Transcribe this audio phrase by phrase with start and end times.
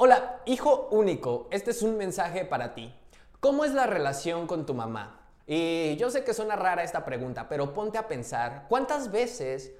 [0.00, 2.94] Hola, hijo único, este es un mensaje para ti.
[3.40, 5.28] ¿Cómo es la relación con tu mamá?
[5.44, 9.72] Y yo sé que suena rara esta pregunta, pero ponte a pensar, ¿cuántas veces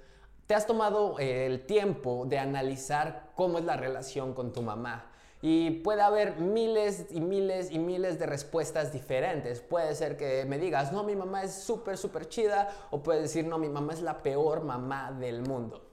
[0.48, 5.08] te has tomado eh, el tiempo de analizar cómo es la relación con tu mamá?
[5.40, 9.60] Y puede haber miles y miles y miles de respuestas diferentes.
[9.60, 12.74] Puede ser que me digas, no, mi mamá es súper, súper chida.
[12.90, 15.87] O puedes decir, no, mi mamá es la peor mamá del mundo.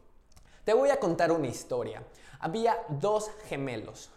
[0.65, 2.01] Te voy a contar una historia.
[2.39, 4.09] Había dos gemelos.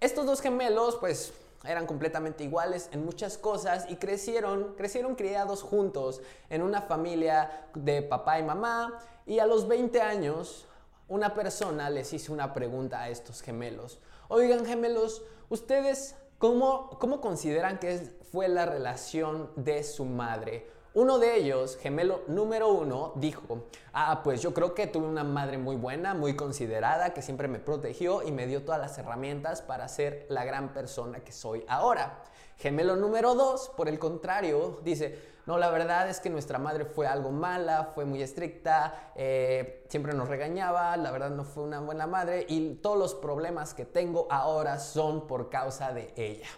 [0.00, 1.34] Estos dos gemelos, pues,
[1.64, 8.00] eran completamente iguales en muchas cosas y crecieron, crecieron criados juntos en una familia de
[8.00, 8.98] papá y mamá.
[9.26, 10.64] Y a los 20 años,
[11.08, 14.00] una persona les hizo una pregunta a estos gemelos.
[14.28, 17.98] Oigan, gemelos, ¿ustedes cómo, cómo consideran que
[18.32, 20.66] fue la relación de su madre?
[20.94, 23.64] Uno de ellos, gemelo número uno, dijo,
[23.94, 27.58] ah, pues yo creo que tuve una madre muy buena, muy considerada, que siempre me
[27.58, 32.22] protegió y me dio todas las herramientas para ser la gran persona que soy ahora.
[32.58, 37.06] Gemelo número dos, por el contrario, dice, no, la verdad es que nuestra madre fue
[37.06, 42.06] algo mala, fue muy estricta, eh, siempre nos regañaba, la verdad no fue una buena
[42.06, 46.48] madre y todos los problemas que tengo ahora son por causa de ella.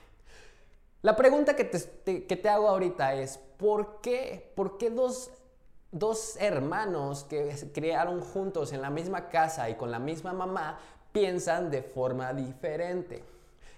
[1.05, 4.51] La pregunta que te, hago ahorita es, ¿por qué?
[4.55, 5.31] ¿Por qué dos,
[5.93, 10.79] dos hermanos que se criaron juntos en la misma casa y con la misma mamá
[11.13, 13.23] piensan de forma diferente?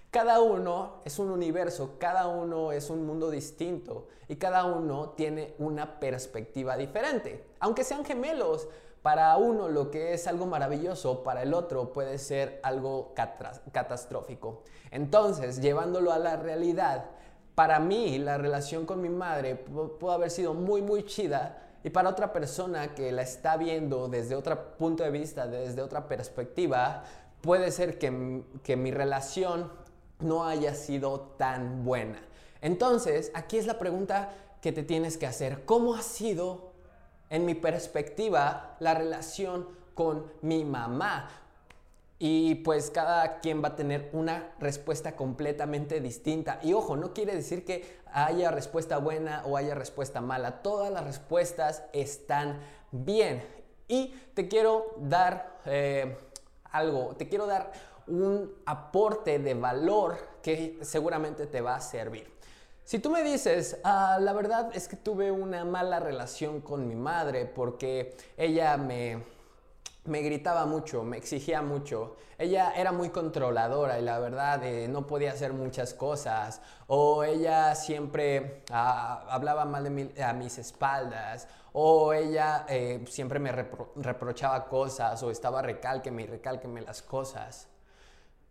[0.09, 5.53] Cada uno es un universo, cada uno es un mundo distinto y cada uno tiene
[5.57, 7.43] una perspectiva diferente.
[7.59, 8.69] Aunque sean gemelos,
[9.07, 13.13] para uno lo que es algo maravilloso, para el otro puede ser algo
[13.71, 14.63] catastrófico.
[14.91, 17.05] Entonces, llevándolo a la realidad,
[17.55, 21.57] para mí la relación con mi madre pudo haber sido muy, muy chida.
[21.85, 26.09] Y para otra persona que la está viendo desde otro punto de vista, desde otra
[26.09, 27.05] perspectiva,
[27.39, 29.71] puede ser que, que mi relación
[30.19, 32.19] no haya sido tan buena.
[32.59, 35.63] Entonces, aquí es la pregunta que te tienes que hacer.
[35.63, 36.66] ¿Cómo ha sido,
[37.29, 41.29] en mi perspectiva, la relación con mi mamá?
[42.19, 46.59] Y pues cada quien va a tener una respuesta completamente distinta.
[46.63, 50.63] Y ojo, no quiere decir que haya respuesta buena o haya respuesta mala.
[50.63, 52.59] Todas las respuestas están
[52.91, 53.43] bien.
[53.87, 56.17] Y te quiero dar eh,
[56.71, 57.71] algo, te quiero dar
[58.07, 62.36] un aporte de valor que seguramente te va a servir.
[62.87, 66.95] Si tú me dices, ah, la verdad es que tuve una mala relación con mi
[66.95, 69.25] madre porque ella me
[70.05, 72.15] me gritaba mucho, me exigía mucho.
[72.37, 76.61] Ella era muy controladora y la verdad eh, no podía hacer muchas cosas.
[76.87, 81.49] O ella siempre ah, hablaba mal de a mis espaldas.
[81.73, 87.67] O ella eh, siempre me reprochaba cosas o estaba recálqueme y recálqueme las cosas.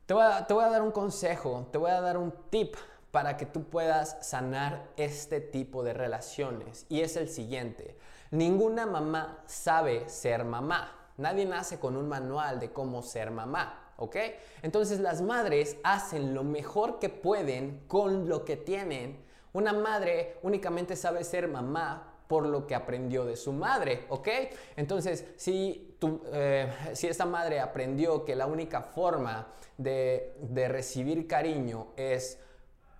[0.04, 2.76] Te voy a dar un consejo, te voy a dar un tip
[3.16, 6.84] para que tú puedas sanar este tipo de relaciones.
[6.90, 7.96] Y es el siguiente.
[8.30, 10.92] Ninguna mamá sabe ser mamá.
[11.16, 14.16] Nadie nace con un manual de cómo ser mamá, ¿ok?
[14.60, 19.24] Entonces las madres hacen lo mejor que pueden con lo que tienen.
[19.54, 24.28] Una madre únicamente sabe ser mamá por lo que aprendió de su madre, ¿ok?
[24.76, 25.96] Entonces, si,
[26.34, 30.34] eh, si esta madre aprendió que la única forma de,
[30.68, 32.38] recibir cariño es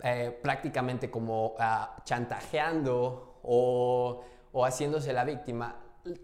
[0.03, 5.75] eh, prácticamente como ah, chantajeando o, o haciéndose la víctima,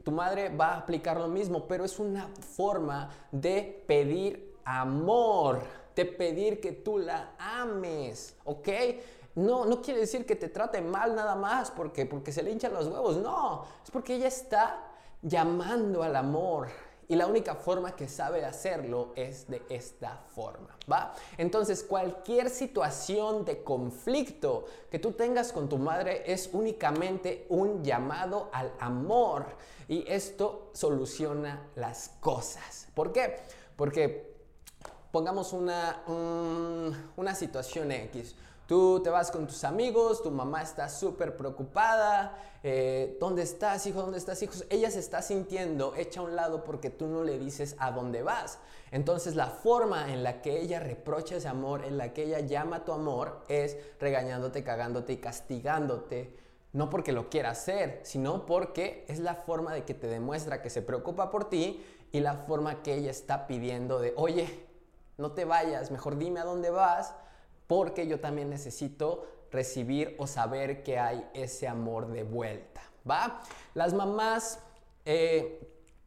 [0.03, 5.61] tu madre va a aplicar lo mismo, pero es una forma de pedir amor,
[5.95, 8.69] de pedir que tú la ames, ¿ok?
[9.35, 12.73] No, no quiere decir que te trate mal nada más porque, porque se le hinchan
[12.73, 14.91] los huevos, no, es porque ella está
[15.21, 16.67] llamando al amor,
[17.07, 21.13] y la única forma que sabe hacerlo es de esta forma, ¿va?
[21.37, 28.49] Entonces, cualquier situación de conflicto que tú tengas con tu madre es únicamente un llamado
[28.53, 29.45] al amor
[29.87, 32.87] y esto soluciona las cosas.
[32.93, 33.37] ¿Por qué?
[33.75, 34.33] Porque
[35.11, 36.03] pongamos una,
[37.15, 38.35] una situación X.
[38.67, 42.37] Tú te vas con tus amigos, tu mamá está súper preocupada.
[42.63, 44.01] Eh, ¿Dónde estás, hijo?
[44.01, 44.65] ¿Dónde estás, hijos?
[44.69, 48.23] Ella se está sintiendo hecha a un lado porque tú no le dices a dónde
[48.23, 48.59] vas.
[48.91, 52.85] Entonces, la forma en la que ella reprocha ese amor, en la que ella llama
[52.85, 56.37] tu amor, es regañándote, cagándote y castigándote.
[56.71, 60.69] No porque lo quiera hacer, sino porque es la forma de que te demuestra que
[60.69, 64.65] se preocupa por ti y la forma que ella está pidiendo de, oye,
[65.17, 67.13] no te vayas, mejor dime a dónde vas
[67.75, 73.41] porque yo también necesito recibir o saber que hay ese amor de vuelta, ¿va?
[73.73, 74.59] Las mamás,
[75.05, 75.59] eh,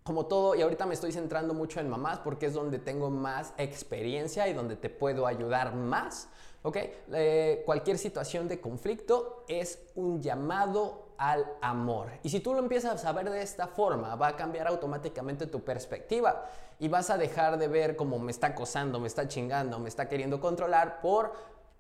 [0.05, 3.53] como todo, y ahorita me estoy centrando mucho en mamás porque es donde tengo más
[3.59, 6.29] experiencia y donde te puedo ayudar más.
[6.63, 6.77] ¿Ok?
[7.13, 12.11] Eh, cualquier situación de conflicto es un llamado al amor.
[12.23, 15.63] Y si tú lo empiezas a ver de esta forma, va a cambiar automáticamente tu
[15.63, 16.45] perspectiva
[16.79, 20.09] y vas a dejar de ver como me está acosando, me está chingando, me está
[20.09, 21.33] queriendo controlar por,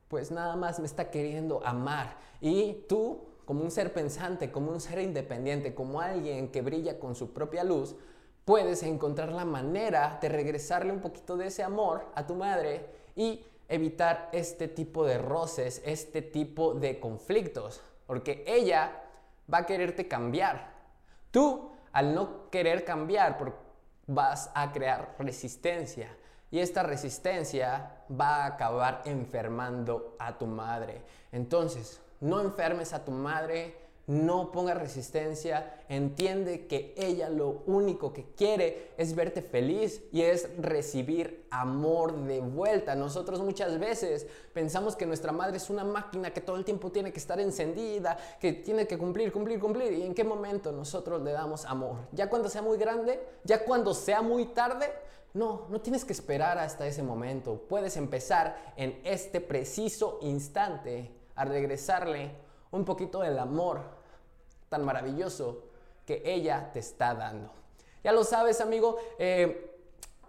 [0.09, 2.17] pues nada más me está queriendo amar.
[2.41, 7.15] Y tú, como un ser pensante, como un ser independiente, como alguien que brilla con
[7.15, 7.97] su propia luz,
[8.45, 12.87] puedes encontrar la manera de regresarle un poquito de ese amor a tu madre
[13.17, 19.03] y evitar este tipo de roces, este tipo de conflictos, porque ella
[19.53, 20.73] va a quererte cambiar.
[21.33, 23.37] Tú, al no querer cambiar,
[24.07, 26.17] vas a crear resistencia
[26.51, 31.03] y esta resistencia va a acabar enfermando a tu madre.
[31.33, 33.77] Entonces, no enfermes a tu madre,
[34.07, 40.49] no ponga resistencia, entiende que ella lo único que quiere es verte feliz y es
[40.59, 42.95] recibir amor de vuelta.
[42.95, 47.13] Nosotros muchas veces pensamos que nuestra madre es una máquina que todo el tiempo tiene
[47.13, 49.93] que estar encendida, que tiene que cumplir, cumplir, cumplir.
[49.93, 51.97] ¿Y en qué momento nosotros le damos amor?
[52.13, 53.21] ¿Ya cuando sea muy grande?
[53.43, 54.87] ¿Ya cuando sea muy tarde?
[55.35, 57.65] No, no tienes que esperar hasta ese momento.
[57.69, 62.31] Puedes empezar en este preciso instante a regresarle
[62.71, 63.96] un poquito del amor
[64.69, 65.65] tan maravilloso
[66.05, 67.53] que ella te está dando.
[68.05, 69.79] Ya lo sabes, amigo, eh,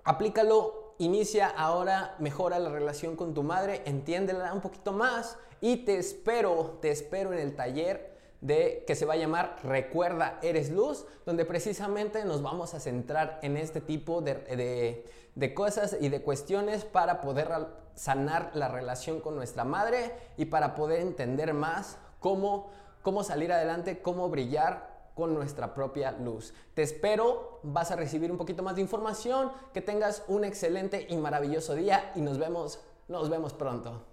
[0.04, 5.98] aplícalo, inicia ahora, mejora la relación con tu madre, entiéndela un poquito más y te
[5.98, 11.06] espero, te espero en el taller de que se va a llamar Recuerda, eres luz,
[11.26, 15.04] donde precisamente nos vamos a centrar en este tipo de,
[15.36, 17.50] de cosas y de cuestiones para poder
[17.96, 22.72] sanar la relación con nuestra madre y para poder entender más cómo,
[23.08, 26.54] cómo salir adelante, cómo brillar con nuestra propia luz.
[26.74, 31.16] Te espero, vas a recibir un poquito más de información, que tengas un excelente y
[31.16, 34.08] maravilloso día y nos vemos, nos vemos pronto.